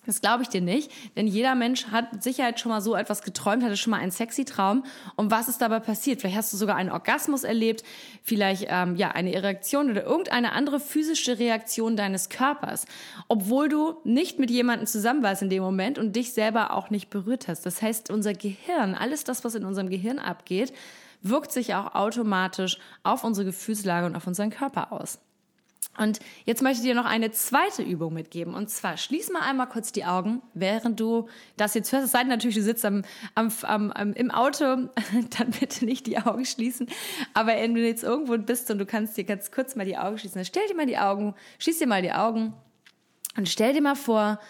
das 0.05 0.21
glaube 0.21 0.43
ich 0.43 0.49
dir 0.49 0.61
nicht, 0.61 0.91
denn 1.17 1.29
jeder 1.29 1.55
Mensch 1.55 1.87
hat 1.87 2.13
mit 2.13 2.25
Sicherheit 2.25 2.59
schon 2.59 2.71
mal 2.71 2.81
so 2.81 2.97
etwas 2.97 3.23
geträumt, 3.23 3.63
hatte 3.63 3.77
schon 3.77 3.93
mal 3.93 4.01
einen 4.01 4.11
sexy 4.11 4.45
Traum. 4.45 4.85
Und 5.15 5.31
was 5.31 5.49
ist 5.49 5.63
dabei 5.63 5.79
passiert? 5.79 6.21
Vielleicht 6.21 6.37
hast 6.37 6.53
du 6.53 6.57
sogar 6.57 6.75
einen 6.75 6.91
Orgasmus 6.91 7.45
erlebt, 7.45 7.85
vielleicht 8.25 8.67
ähm, 8.69 8.97
ja 8.97 9.13
eine 9.13 9.33
Erektion 9.33 9.91
oder 9.91 10.03
irgendeine 10.03 10.53
andere 10.53 10.81
physische 10.81 11.39
Reaktion 11.39 11.97
deines 11.97 12.31
Körpers, 12.31 12.87
obwohl 13.29 13.69
du 13.69 13.95
nicht 14.03 14.41
mit 14.41 14.51
jemandem 14.51 14.89
zusammen 14.89 15.23
warst 15.23 15.43
in 15.43 15.51
dem 15.51 15.63
Moment 15.63 16.01
und 16.01 16.17
dich 16.17 16.33
selber 16.33 16.73
auch 16.73 16.91
nicht 16.91 17.09
berührt 17.09 17.47
hast. 17.47 17.65
Das 17.65 17.81
heißt, 17.81 18.11
unser 18.11 18.35
Gehirn, 18.35 18.95
alles 18.95 19.23
das, 19.23 19.45
was 19.45 19.55
in 19.55 19.65
unserem 19.65 19.89
Gehirn 19.89 20.19
abgeht, 20.19 20.73
wirkt 21.23 21.53
sich 21.53 21.77
auch 21.77 21.95
automatisch 21.95 22.79
auf 23.05 23.23
unsere 23.23 23.45
Gefühlslage 23.45 24.07
und 24.07 24.17
auf 24.17 24.27
unseren 24.27 24.51
Körper 24.51 24.93
aus. 24.93 25.21
Und 25.99 26.21
jetzt 26.47 26.63
möchte 26.63 26.79
ich 26.79 26.89
dir 26.89 26.95
noch 26.95 27.05
eine 27.05 27.33
zweite 27.33 27.83
Übung 27.83 28.15
mitgeben. 28.15 28.55
Und 28.55 28.71
zwar 28.71 28.97
schließ 28.97 29.31
mal 29.31 29.41
einmal 29.41 29.69
kurz 29.69 29.93
die 29.93 30.07
Augen, 30.07 30.41
während 30.55 30.99
du 30.99 31.29
das 31.59 31.75
jetzt 31.75 31.93
hörst. 31.93 32.07
Es 32.07 32.13
sei 32.13 32.21
denn 32.21 32.29
natürlich, 32.29 32.57
du 32.57 32.63
sitzt 32.63 32.85
am, 32.87 33.03
am, 33.35 33.53
am, 33.63 34.13
im 34.15 34.31
Auto, 34.31 34.65
dann 35.39 35.51
bitte 35.61 35.85
nicht 35.85 36.07
die 36.07 36.19
Augen 36.19 36.47
schließen. 36.47 36.87
Aber 37.35 37.53
wenn 37.53 37.75
du 37.75 37.85
jetzt 37.85 38.05
irgendwo 38.05 38.39
bist 38.39 38.71
und 38.71 38.79
du 38.79 38.87
kannst 38.87 39.19
dir 39.19 39.25
ganz 39.25 39.51
kurz 39.51 39.77
mal 39.77 39.85
die 39.85 39.99
Augen 39.99 40.17
schließen, 40.17 40.37
dann 40.37 40.47
stell 40.47 40.67
dir 40.67 40.75
mal 40.75 40.87
die 40.87 40.99
Augen, 40.99 41.35
schließ 41.59 41.79
dir 41.79 41.87
mal 41.87 42.03
die 42.03 42.13
Augen 42.13 42.55
und 43.37 43.49
stell 43.49 43.75
dir 43.75 43.83
mal 43.83 43.97
vor, 43.97 44.41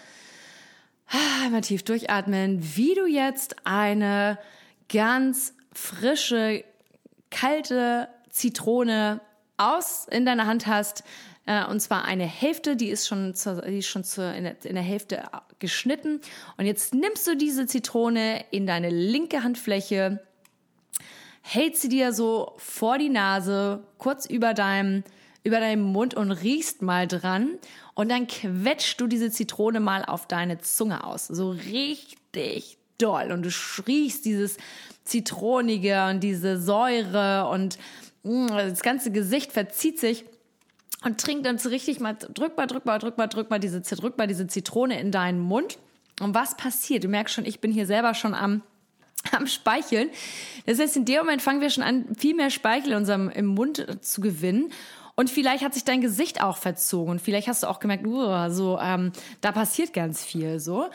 einmal 1.43 1.63
tief 1.63 1.83
durchatmen, 1.83 2.61
wie 2.77 2.95
du 2.95 3.07
jetzt 3.07 3.57
eine 3.67 4.39
ganz 4.89 5.55
frische, 5.73 6.65
kalte 7.31 8.09
Zitrone 8.31 9.21
aus 9.57 10.07
in 10.11 10.27
deiner 10.27 10.47
Hand 10.47 10.67
hast, 10.67 11.05
äh, 11.47 11.65
und 11.67 11.81
zwar 11.81 12.05
eine 12.05 12.25
Hälfte, 12.25 12.77
die 12.77 12.89
ist 12.89 13.07
schon, 13.07 13.35
zur, 13.35 13.63
die 13.63 13.79
ist 13.79 13.89
schon 13.89 14.05
zur, 14.05 14.33
in, 14.33 14.45
der, 14.45 14.65
in 14.65 14.75
der 14.75 14.85
Hälfte 14.85 15.25
geschnitten. 15.59 16.21
Und 16.57 16.67
jetzt 16.67 16.95
nimmst 16.95 17.27
du 17.27 17.37
diese 17.37 17.67
Zitrone 17.67 18.45
in 18.51 18.67
deine 18.67 18.91
linke 18.91 19.43
Handfläche, 19.43 20.23
hältst 21.43 21.83
sie 21.83 21.89
dir 21.89 22.13
so 22.13 22.53
vor 22.59 22.99
die 22.99 23.09
Nase, 23.09 23.83
kurz 23.99 24.27
über 24.27 24.55
deinem, 24.55 25.03
über 25.43 25.59
deinem 25.59 25.83
Mund 25.83 26.15
und 26.15 26.31
riechst 26.31 26.83
mal 26.83 27.09
dran. 27.09 27.59
Und 27.95 28.11
dann 28.11 28.27
quetschst 28.29 29.01
du 29.01 29.07
diese 29.07 29.31
Zitrone 29.31 29.81
mal 29.81 30.05
auf 30.05 30.27
deine 30.27 30.61
Zunge 30.61 31.05
aus. 31.05 31.27
So 31.27 31.51
richtig 31.51 32.79
doll. 32.99 33.33
Und 33.33 33.43
du 33.43 33.51
riechst 33.87 34.25
dieses 34.25 34.57
Zitronige 35.05 36.07
und 36.07 36.21
diese 36.21 36.61
Säure 36.61 37.49
und 37.49 37.77
mh, 38.23 38.45
mm, 38.45 38.49
das 38.49 38.83
ganze 38.83 39.11
Gesicht 39.11 39.51
verzieht 39.51 39.99
sich 39.99 40.25
und 41.03 41.21
trink 41.21 41.45
dann 41.45 41.59
so 41.59 41.69
richtig 41.69 42.01
mal, 42.01 42.15
drück 42.15 42.57
mal, 42.57 42.67
drück 42.67 42.85
mal, 42.85 42.99
drück 42.99 43.19
mal, 43.19 43.27
drück 43.27 43.51
mal 43.51 43.59
diese, 43.59 43.81
drück 43.81 44.19
mal 44.19 44.27
diese 44.27 44.47
Zitrone 44.47 45.01
in 45.01 45.11
deinen 45.11 45.41
Mund. 45.41 45.79
Und 46.21 46.35
was 46.35 46.57
passiert? 46.57 47.05
Du 47.05 47.09
merkst 47.09 47.35
schon, 47.35 47.45
ich 47.45 47.61
bin 47.61 47.73
hier 47.73 47.87
selber 47.87 48.15
schon 48.15 48.35
am, 48.35 48.63
am 49.33 49.47
Speicheln. 49.47 50.11
Das 50.67 50.79
heißt, 50.79 50.97
in 50.97 51.05
dem 51.05 51.19
Moment 51.19 51.43
fangen 51.43 51.61
wir 51.61 51.71
schon 51.71 51.85
an, 51.85 52.15
viel 52.17 52.35
mehr 52.35 52.51
Speichel 52.51 52.93
in 52.93 52.99
unserem, 52.99 53.29
im 53.31 53.47
Mund 53.47 53.87
zu 54.01 54.21
gewinnen. 54.21 54.73
Und 55.15 55.29
vielleicht 55.29 55.63
hat 55.63 55.75
sich 55.75 55.85
dein 55.85 56.01
Gesicht 56.01 56.43
auch 56.43 56.57
verzogen 56.57 57.11
und 57.13 57.21
vielleicht 57.21 57.47
hast 57.47 57.63
du 57.63 57.67
auch 57.67 57.81
gemerkt, 57.81 58.07
uh, 58.07 58.49
so, 58.49 58.79
ähm, 58.81 59.13
da 59.43 59.53
passiert 59.53 59.93
ganz 59.93 60.25
viel, 60.25 60.59
so 60.59 60.89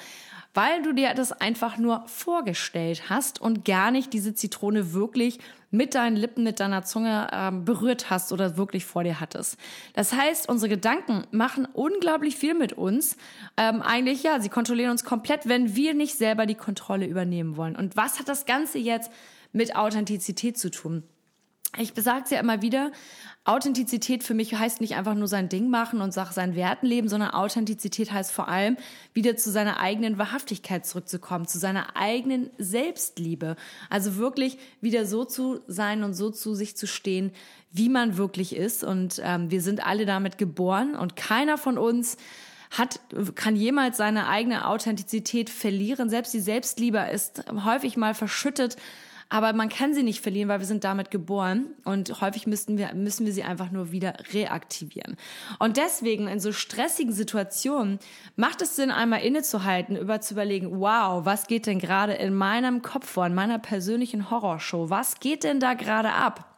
weil 0.58 0.82
du 0.82 0.92
dir 0.92 1.14
das 1.14 1.32
einfach 1.32 1.78
nur 1.78 2.04
vorgestellt 2.08 3.12
hast 3.12 3.40
und 3.40 3.64
gar 3.64 3.92
nicht 3.92 4.12
diese 4.12 4.34
Zitrone 4.34 4.92
wirklich 4.92 5.38
mit 5.70 5.94
deinen 5.94 6.16
Lippen, 6.16 6.44
mit 6.44 6.60
deiner 6.60 6.82
Zunge 6.82 7.30
ähm, 7.32 7.64
berührt 7.64 8.10
hast 8.10 8.34
oder 8.34 8.58
wirklich 8.58 8.84
vor 8.84 9.04
dir 9.04 9.20
hattest. 9.20 9.58
Das 9.94 10.14
heißt, 10.14 10.50
unsere 10.50 10.70
Gedanken 10.70 11.28
machen 11.30 11.68
unglaublich 11.72 12.38
viel 12.38 12.56
mit 12.56 12.74
uns. 12.74 13.18
Ähm, 13.56 13.84
eigentlich, 13.84 14.24
ja, 14.24 14.40
sie 14.40 14.50
kontrollieren 14.50 14.90
uns 14.90 15.04
komplett, 15.04 15.48
wenn 15.48 15.76
wir 15.76 15.94
nicht 15.94 16.18
selber 16.18 16.48
die 16.48 16.56
Kontrolle 16.56 17.06
übernehmen 17.06 17.56
wollen. 17.56 17.76
Und 17.76 17.96
was 17.96 18.18
hat 18.18 18.28
das 18.28 18.48
Ganze 18.48 18.80
jetzt 18.80 19.12
mit 19.52 19.76
Authentizität 19.76 20.58
zu 20.58 20.72
tun? 20.72 21.04
Ich 21.80 21.94
besage 21.94 22.24
es 22.24 22.32
ja 22.32 22.40
immer 22.40 22.62
wieder, 22.62 22.92
Authentizität 23.48 24.24
für 24.26 24.34
mich 24.34 24.56
heißt 24.56 24.82
nicht 24.82 24.96
einfach 24.96 25.14
nur 25.14 25.30
sein 25.30 25.48
Ding 25.48 25.70
machen 25.70 26.02
und 26.02 26.14
Sache 26.14 26.34
seinen 26.34 26.56
Werten 26.56 26.86
leben, 26.86 27.08
sondern 27.08 27.32
Authentizität 27.32 28.12
heißt 28.12 28.32
vor 28.32 28.50
allem 28.50 28.76
wieder 29.14 29.38
zu 29.38 29.52
seiner 29.52 29.80
eigenen 29.80 30.18
Wahrhaftigkeit 30.18 30.86
zurückzukommen, 30.86 31.48
zu 31.48 31.58
seiner 31.58 31.96
eigenen 31.96 32.50
Selbstliebe. 32.58 33.56
Also 33.90 34.18
wirklich 34.18 34.58
wieder 34.82 35.06
so 35.06 35.24
zu 35.24 35.62
sein 35.68 36.04
und 36.04 36.14
so 36.14 36.30
zu 36.30 36.56
sich 36.56 36.76
zu 36.76 36.88
stehen, 36.88 37.32
wie 37.72 37.88
man 37.88 38.18
wirklich 38.18 38.54
ist. 38.54 38.84
Und 38.84 39.22
ähm, 39.24 39.50
wir 39.50 39.62
sind 39.62 39.86
alle 39.86 40.06
damit 40.06 40.38
geboren 40.38 40.96
und 40.96 41.16
keiner 41.16 41.58
von 41.58 41.78
uns 41.78 42.18
hat, 42.72 43.00
kann 43.36 43.56
jemals 43.56 43.96
seine 43.96 44.28
eigene 44.28 44.68
Authentizität 44.68 45.50
verlieren. 45.50 46.10
Selbst 46.10 46.34
die 46.34 46.42
Selbstliebe 46.42 47.00
ist 47.14 47.46
häufig 47.64 47.96
mal 47.96 48.14
verschüttet 48.14 48.76
aber 49.30 49.54
man 49.54 49.70
kann 49.70 49.94
sie 49.94 50.04
nicht 50.04 50.22
verlieren, 50.22 50.50
weil 50.50 50.60
wir 50.60 50.66
sind 50.66 50.84
damit 50.84 51.12
geboren 51.12 51.68
und 51.84 52.22
häufig 52.22 52.48
müssten 52.48 52.78
wir, 52.78 52.94
müssen 52.94 53.26
wir 53.26 53.34
sie 53.34 53.44
einfach 53.44 53.72
nur 53.72 53.92
wieder 53.92 54.14
reaktivieren. 54.34 55.18
Und 55.60 55.78
deswegen 55.78 56.28
in 56.28 56.40
so 56.40 56.52
stressigen 56.52 57.14
Situationen 57.14 58.00
macht 58.36 58.62
es 58.62 58.76
Sinn, 58.76 58.92
einmal 58.92 59.22
innezuhalten, 59.22 59.98
über 59.98 60.22
zu 60.22 60.34
überlegen, 60.34 60.80
wow, 60.80 61.26
was 61.26 61.48
geht 61.48 61.66
denn 61.66 61.80
gerade 61.80 62.14
in 62.14 62.34
meinem 62.34 62.82
Kopf 62.82 63.10
vor, 63.10 63.26
in 63.26 63.36
meiner 63.36 63.60
persönlichen 63.60 64.32
Horrorshow? 64.32 64.90
Was 64.90 65.20
geht 65.20 65.44
denn 65.44 65.60
da 65.60 65.74
gerade 65.74 66.14
ab? 66.14 66.57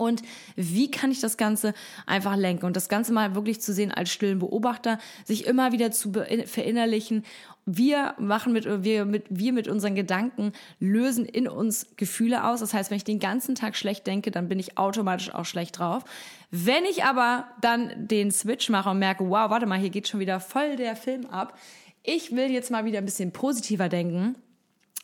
Und 0.00 0.22
wie 0.56 0.90
kann 0.90 1.10
ich 1.10 1.20
das 1.20 1.36
Ganze 1.36 1.74
einfach 2.06 2.36
lenken 2.36 2.64
und 2.64 2.74
das 2.74 2.88
Ganze 2.88 3.12
mal 3.12 3.34
wirklich 3.34 3.60
zu 3.60 3.72
sehen 3.72 3.92
als 3.92 4.10
stillen 4.10 4.38
Beobachter, 4.38 4.98
sich 5.24 5.46
immer 5.46 5.72
wieder 5.72 5.92
zu 5.92 6.12
verinnerlichen. 6.46 7.24
Wir 7.66 8.14
machen 8.18 8.52
mit, 8.52 8.64
wir 8.82 9.04
mit, 9.04 9.26
wir 9.28 9.52
mit 9.52 9.68
unseren 9.68 9.94
Gedanken 9.94 10.52
lösen 10.80 11.26
in 11.26 11.46
uns 11.46 11.86
Gefühle 11.96 12.44
aus. 12.44 12.60
Das 12.60 12.72
heißt, 12.72 12.90
wenn 12.90 12.96
ich 12.96 13.04
den 13.04 13.20
ganzen 13.20 13.54
Tag 13.54 13.76
schlecht 13.76 14.06
denke, 14.06 14.30
dann 14.30 14.48
bin 14.48 14.58
ich 14.58 14.78
automatisch 14.78 15.32
auch 15.34 15.44
schlecht 15.44 15.78
drauf. 15.78 16.04
Wenn 16.50 16.84
ich 16.84 17.04
aber 17.04 17.46
dann 17.60 18.08
den 18.08 18.32
Switch 18.32 18.70
mache 18.70 18.90
und 18.90 18.98
merke, 18.98 19.28
wow, 19.28 19.50
warte 19.50 19.66
mal, 19.66 19.78
hier 19.78 19.90
geht 19.90 20.08
schon 20.08 20.20
wieder 20.20 20.40
voll 20.40 20.76
der 20.76 20.96
Film 20.96 21.26
ab. 21.26 21.56
Ich 22.02 22.34
will 22.34 22.50
jetzt 22.50 22.70
mal 22.70 22.86
wieder 22.86 22.98
ein 22.98 23.04
bisschen 23.04 23.32
positiver 23.32 23.90
denken. 23.90 24.34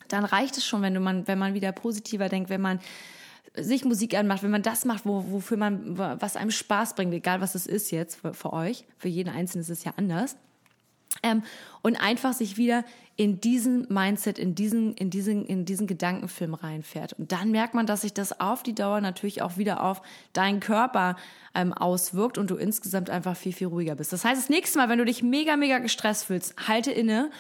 Dann 0.09 0.25
reicht 0.25 0.57
es 0.57 0.65
schon, 0.65 0.81
wenn 0.83 0.95
du 0.95 1.01
man, 1.01 1.29
wenn 1.29 1.39
man 1.39 1.53
wieder 1.53 1.73
positiver 1.73 2.29
denkt, 2.31 2.49
wenn 2.49 2.63
man 2.63 2.81
sich 3.59 3.85
Musik 3.85 4.17
anmacht, 4.17 4.43
wenn 4.43 4.51
man 4.51 4.63
das 4.63 4.85
macht, 4.85 5.07
wo, 5.07 5.25
wofür 5.31 5.57
man, 5.57 5.99
was 5.99 6.37
einem 6.37 6.51
Spaß 6.51 6.95
bringt, 6.95 7.15
egal 7.15 7.41
was 7.41 7.55
es 7.55 7.67
ist 7.67 7.91
jetzt 7.91 8.17
für, 8.17 8.35
für 8.35 8.53
euch, 8.53 8.85
für 8.99 9.09
jeden 9.09 9.31
Einzelnen 9.31 9.63
ist 9.63 9.71
es 9.71 9.85
ja 9.85 9.95
anders. 9.97 10.37
Ähm, 11.23 11.43
und 11.83 11.97
einfach 11.97 12.33
sich 12.33 12.57
wieder 12.57 12.85
in 13.17 13.41
diesen 13.41 13.87
Mindset, 13.89 14.39
in 14.39 14.55
diesen, 14.55 14.93
in 14.95 15.09
diesen, 15.09 15.47
in 15.47 15.65
diesen 15.65 15.87
Gedankenfilm 15.87 16.53
reinfährt. 16.53 17.15
Und 17.15 17.33
dann 17.33 17.51
merkt 17.51 17.75
man, 17.75 17.87
dass 17.87 18.03
sich 18.03 18.13
das 18.13 18.41
auf 18.41 18.63
die 18.63 18.75
Dauer 18.75 19.01
natürlich 19.01 19.41
auch 19.41 19.57
wieder 19.57 19.83
auf 19.83 20.03
deinen 20.35 20.61
Körper 20.61 21.17
ähm, 21.55 21.73
auswirkt 21.73 22.37
und 22.37 22.51
du 22.51 22.57
insgesamt 22.57 23.09
einfach 23.09 23.37
viel, 23.37 23.53
viel 23.53 23.69
ruhiger 23.69 23.95
bist. 23.95 24.13
Das 24.13 24.25
heißt, 24.25 24.41
das 24.41 24.51
nächste 24.51 24.79
Mal, 24.79 24.89
wenn 24.91 24.99
du 24.99 25.07
dich 25.07 25.23
mega, 25.23 25.57
mega 25.57 25.79
gestresst 25.79 26.27
fühlst, 26.27 26.69
halte 26.69 26.93
inne, 26.93 27.31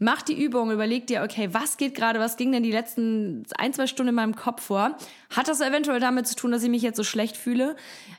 Mach 0.00 0.22
die 0.22 0.42
Übung, 0.42 0.72
überleg 0.72 1.06
dir, 1.06 1.22
okay, 1.22 1.50
was 1.52 1.76
geht 1.76 1.94
gerade, 1.94 2.18
was 2.18 2.36
ging 2.36 2.50
denn 2.50 2.64
die 2.64 2.72
letzten 2.72 3.44
ein, 3.56 3.72
zwei 3.72 3.86
Stunden 3.86 4.08
in 4.08 4.14
meinem 4.16 4.34
Kopf 4.34 4.62
vor? 4.62 4.96
Hat 5.30 5.46
das 5.46 5.60
eventuell 5.60 6.00
damit 6.00 6.26
zu 6.26 6.34
tun, 6.34 6.50
dass 6.50 6.64
ich 6.64 6.68
mich 6.68 6.82
jetzt 6.82 6.96
so 6.96 7.04
schlecht 7.04 7.36
fühle? 7.36 7.76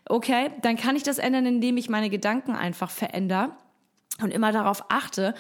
Okay, 0.08 0.51
dann 0.62 0.77
kann 0.77 0.96
ich 0.96 1.03
das 1.03 1.17
ändern, 1.17 1.46
indem 1.46 1.75
ich 1.75 1.89
meine 1.89 2.10
Gedanken 2.10 2.55
einfach 2.55 2.89
verändere 2.89 3.51
und 4.22 4.32
immer 4.32 4.53
darauf 4.53 4.86
achte, 4.89 5.34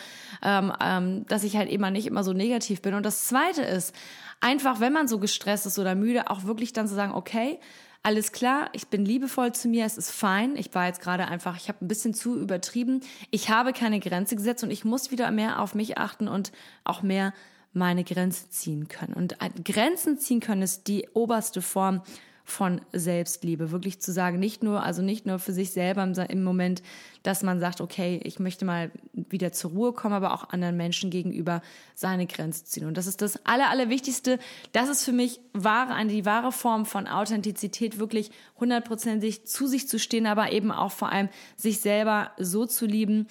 ähm, 0.43 0.73
ähm, 0.81 1.25
dass 1.27 1.45
ich 1.45 1.55
halt 1.55 1.71
immer 1.71 1.89
nicht 1.89 2.07
immer 2.07 2.23
so 2.23 2.33
negativ 2.33 2.81
bin. 2.81 2.93
Und 2.93 3.05
das 3.05 3.25
Zweite 3.25 3.61
ist, 3.61 3.95
einfach, 4.41 4.81
wenn 4.81 4.91
man 4.91 5.07
so 5.07 5.19
gestresst 5.19 5.65
ist 5.65 5.79
oder 5.79 5.95
müde, 5.95 6.29
auch 6.29 6.43
wirklich 6.43 6.73
dann 6.73 6.87
zu 6.87 6.95
sagen, 6.95 7.13
okay, 7.13 7.59
alles 8.05 8.31
klar, 8.31 8.69
ich 8.73 8.89
bin 8.89 9.03
liebevoll 9.03 9.53
zu 9.53 9.67
mir, 9.67 9.83
es 9.83 9.97
ist 9.97 10.11
fein. 10.11 10.55
Ich 10.57 10.75
war 10.75 10.85
jetzt 10.85 11.01
gerade 11.01 11.27
einfach, 11.27 11.57
ich 11.57 11.69
habe 11.69 11.83
ein 11.83 11.87
bisschen 11.87 12.13
zu 12.13 12.37
übertrieben. 12.37 13.01
Ich 13.31 13.49
habe 13.49 13.73
keine 13.73 13.99
Grenze 13.99 14.35
gesetzt 14.35 14.63
und 14.63 14.69
ich 14.69 14.85
muss 14.85 15.09
wieder 15.09 15.31
mehr 15.31 15.59
auf 15.59 15.73
mich 15.73 15.97
achten 15.97 16.27
und 16.27 16.51
auch 16.83 17.01
mehr 17.01 17.33
meine 17.73 18.03
Grenze 18.03 18.47
ziehen 18.51 18.87
können. 18.89 19.15
Und 19.15 19.37
Grenzen 19.65 20.19
ziehen 20.19 20.39
können 20.39 20.61
ist 20.61 20.87
die 20.87 21.09
oberste 21.15 21.63
Form 21.63 22.03
von 22.45 22.79
Selbstliebe. 22.93 23.71
Wirklich 23.71 23.99
zu 23.99 24.13
sagen, 24.13 24.39
nicht 24.39 24.63
nur, 24.63 24.83
also 24.83 25.01
nicht 25.01 25.25
nur 25.25 25.39
für 25.39 25.51
sich 25.51 25.71
selber 25.71 26.03
im 26.03 26.43
Moment, 26.43 26.83
dass 27.23 27.41
man 27.41 27.59
sagt, 27.59 27.81
okay, 27.81 28.21
ich 28.23 28.39
möchte 28.39 28.65
mal 28.65 28.91
wieder 29.13 29.51
zur 29.51 29.71
Ruhe 29.71 29.93
kommen, 29.93 30.13
aber 30.13 30.33
auch 30.33 30.49
anderen 30.49 30.77
Menschen 30.77 31.09
gegenüber 31.09 31.61
seine 31.95 32.27
Grenzen 32.27 32.67
ziehen. 32.67 32.85
Und 32.85 32.97
das 32.97 33.07
ist 33.07 33.21
das 33.21 33.45
Aller, 33.45 33.71
Allerwichtigste. 33.71 34.37
Das 34.71 34.89
ist 34.89 35.03
für 35.03 35.11
mich 35.11 35.41
wahre, 35.53 36.05
die 36.05 36.25
wahre 36.25 36.51
Form 36.51 36.85
von 36.85 37.07
Authentizität, 37.07 37.97
wirklich 37.97 38.29
hundertprozentig 38.59 39.47
zu 39.47 39.65
sich 39.65 39.89
zu 39.89 39.97
stehen, 39.97 40.27
aber 40.27 40.51
eben 40.51 40.71
auch 40.71 40.91
vor 40.91 41.11
allem 41.11 41.29
sich 41.55 41.79
selber 41.79 42.31
so 42.37 42.67
zu 42.67 42.85
lieben, 42.85 43.27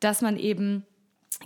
dass 0.00 0.22
man 0.22 0.36
eben 0.36 0.84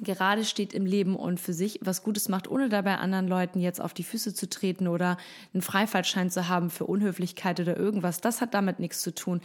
gerade 0.00 0.44
steht 0.44 0.73
im 0.73 0.87
Leben 0.87 1.16
und 1.16 1.40
für 1.40 1.52
sich 1.52 1.80
was 1.82 2.02
Gutes 2.02 2.28
macht, 2.28 2.49
ohne 2.49 2.68
dabei 2.68 2.97
anderen 2.97 3.28
Leuten 3.28 3.61
jetzt 3.61 3.80
auf 3.80 3.92
die 3.92 4.04
Füße 4.04 4.35
zu 4.35 4.49
treten 4.49 4.88
oder 4.88 5.16
einen 5.52 5.62
Freifahrtschein 5.62 6.30
zu 6.30 6.49
haben 6.49 6.70
für 6.70 6.85
Unhöflichkeit 6.85 7.61
oder 7.61 7.76
irgendwas, 7.76 8.20
das 8.20 8.40
hat 8.40 8.54
damit 8.54 8.78
nichts 8.78 9.00
zu 9.02 9.14
tun. 9.14 9.40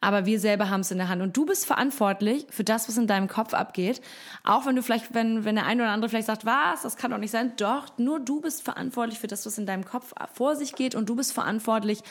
Aber 0.00 0.26
wir 0.26 0.38
selber 0.38 0.68
haben 0.68 0.80
es 0.80 0.90
in 0.90 0.98
der 0.98 1.08
Hand 1.08 1.22
und 1.22 1.36
du 1.36 1.46
bist 1.46 1.64
verantwortlich 1.64 2.46
für 2.50 2.64
das, 2.64 2.88
was 2.88 2.98
in 2.98 3.06
deinem 3.06 3.28
Kopf 3.28 3.54
abgeht. 3.54 4.02
Auch 4.44 4.66
wenn 4.66 4.76
du 4.76 4.82
vielleicht, 4.82 5.14
wenn, 5.14 5.44
wenn 5.44 5.54
der 5.54 5.64
eine 5.64 5.82
oder 5.82 5.92
andere 5.92 6.10
vielleicht 6.10 6.26
sagt, 6.26 6.44
was, 6.44 6.82
das 6.82 6.96
kann 6.96 7.10
doch 7.10 7.18
nicht 7.18 7.30
sein. 7.30 7.52
Doch, 7.56 7.86
nur 7.96 8.20
du 8.20 8.40
bist 8.42 8.62
verantwortlich 8.62 9.18
für 9.18 9.26
das, 9.26 9.46
was 9.46 9.56
in 9.56 9.66
deinem 9.66 9.84
Kopf 9.84 10.12
vor 10.34 10.54
sich 10.54 10.74
geht 10.74 10.94
und 10.94 11.08
du 11.08 11.16
bist 11.16 11.32
verantwortlich 11.32 12.02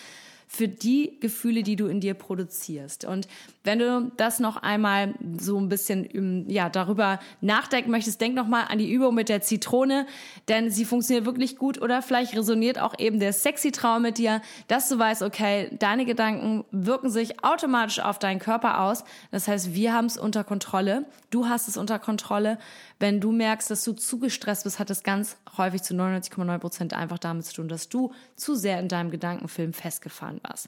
für 0.48 0.68
die 0.68 1.18
Gefühle, 1.20 1.64
die 1.64 1.76
du 1.76 1.88
in 1.88 2.00
dir 2.00 2.14
produzierst. 2.14 3.06
Und 3.06 3.28
wenn 3.64 3.80
du 3.80 4.12
das 4.18 4.40
noch 4.40 4.58
einmal 4.58 5.16
so 5.40 5.60
ein 5.60 5.70
bisschen 5.70 6.08
ähm, 6.14 6.46
ja, 6.48 6.70
darüber 6.70 7.20
nachdenken 7.42 7.92
möchtest, 7.92 8.22
denk 8.22 8.36
noch 8.36 8.48
mal 8.48 8.64
an 8.64 8.78
die 8.78 8.92
Übung 8.92 9.16
mit 9.16 9.30
der 9.30 9.42
Zitrone, 9.42 10.06
denn 10.48 10.70
sie 10.70 10.86
funktioniert 10.86 11.26
wirklich 11.26 11.58
gut 11.58 11.82
oder 11.82 12.02
vielleicht 12.02 12.36
resoniert 12.36 12.80
auch 12.80 12.98
eben 13.00 13.20
der 13.20 13.34
sexy 13.34 13.72
Traum 13.72 14.04
mit 14.04 14.18
dir, 14.18 14.42
dass 14.68 14.88
du 14.90 15.00
weißt, 15.00 15.24
okay, 15.24 15.70
deine 15.80 16.06
Gedanken 16.06 16.64
wirken 16.72 17.10
sich 17.10 17.44
automatisch 17.44 18.00
auf 18.00 18.20
deinen 18.20 18.40
Körper 18.40 18.82
aus. 18.82 19.04
Das 19.32 19.48
heißt, 19.48 19.74
wir 19.74 19.94
haben 19.94 20.06
es 20.06 20.18
unter 20.18 20.44
Kontrolle. 20.44 21.06
Du 21.32 21.48
hast 21.48 21.68
es 21.68 21.78
unter 21.78 22.00
Kontrolle. 22.00 22.60
Wenn 23.00 23.20
du 23.20 23.32
merkst, 23.32 23.70
dass 23.70 23.84
du 23.84 23.94
zu 23.94 24.20
gestresst 24.20 24.64
bist, 24.64 24.80
hat 24.80 24.90
es 24.90 25.04
ganz 25.04 25.38
häufig 25.58 25.84
zu 25.84 25.94
99,9 25.94 26.58
Prozent 26.60 26.94
einfach 26.94 27.20
damit 27.20 27.46
zu 27.46 27.54
tun, 27.56 27.68
dass 27.68 27.90
du 27.90 28.14
zu 28.36 28.56
sehr 28.56 28.80
in 28.80 28.88
deinem 28.88 29.12
Gedankenfilm 29.12 29.74
festgefahren 29.74 30.40
warst. 30.44 30.68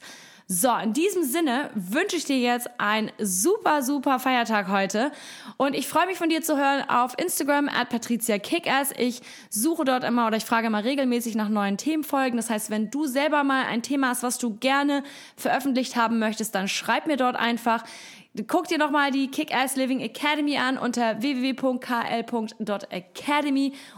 So, 0.50 0.70
in 0.82 0.94
diesem 0.94 1.24
Sinne 1.24 1.70
wünsche 1.76 2.16
ich 2.16 2.24
dir 2.24 2.40
jetzt 2.40 2.70
einen 2.78 3.12
super, 3.20 3.84
super 3.84 4.18
Feiertag 4.18 4.70
heute. 4.70 5.12
Und 5.58 5.74
ich 5.74 5.90
freue 5.90 6.06
mich 6.06 6.18
von 6.18 6.30
dir 6.30 6.42
zu 6.42 6.58
hören 6.58 6.90
auf 6.90 7.20
Instagram 7.20 7.68
at 7.68 7.90
Patricia 7.90 8.40
Kickass. 8.40 8.94
Ich 8.98 9.22
suche 9.50 9.84
dort 9.84 10.06
immer 10.06 10.26
oder 10.26 10.38
ich 10.38 10.46
frage 10.46 10.68
immer 10.68 10.86
regelmäßig 10.86 11.36
nach 11.36 11.50
neuen 11.50 11.76
Themenfolgen. 11.76 12.38
Das 12.38 12.50
heißt, 12.50 12.70
wenn 12.70 12.90
du 12.90 13.08
selber 13.08 13.44
mal 13.44 13.66
ein 13.66 13.82
Thema 13.82 14.08
hast, 14.08 14.24
was 14.24 14.38
du 14.38 14.56
gerne 14.56 15.04
veröffentlicht 15.36 15.98
haben 15.98 16.18
möchtest, 16.18 16.56
dann 16.56 16.70
schreib 16.70 17.08
mir 17.08 17.18
dort 17.18 17.36
einfach. 17.36 17.84
Guck 18.46 18.68
dir 18.68 18.78
nochmal 18.78 19.10
die 19.12 19.30
Kick-Ass 19.30 19.76
Living 19.76 20.02
Academy 20.02 20.58
an 20.58 20.78
unter 20.78 21.22
www.kl.academy 21.22 21.74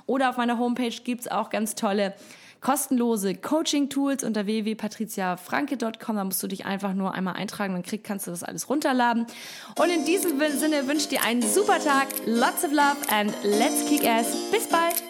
oder 0.05 0.29
auf 0.29 0.37
meiner 0.37 0.57
Homepage 0.57 0.95
gibt's 1.03 1.27
auch 1.27 1.49
ganz 1.49 1.75
tolle 1.75 2.13
kostenlose 2.61 3.35
Coaching-Tools 3.35 4.23
unter 4.23 4.45
www.patriziafranke.com. 4.45 6.15
Da 6.15 6.23
musst 6.23 6.41
du 6.43 6.47
dich 6.47 6.65
einfach 6.65 6.93
nur 6.93 7.13
einmal 7.13 7.35
eintragen, 7.35 7.73
dann 7.73 7.83
krieg, 7.83 8.03
kannst 8.03 8.27
du 8.27 8.31
das 8.31 8.43
alles 8.43 8.69
runterladen. 8.69 9.25
Und 9.75 9.89
in 9.89 10.05
diesem 10.05 10.39
Sinne 10.57 10.87
wünsche 10.87 11.03
ich 11.03 11.09
dir 11.09 11.23
einen 11.23 11.41
super 11.41 11.79
Tag, 11.79 12.07
lots 12.25 12.63
of 12.63 12.71
love 12.71 12.97
and 13.09 13.33
let's 13.43 13.85
kick 13.87 14.05
ass. 14.05 14.35
Bis 14.51 14.67
bald! 14.67 15.08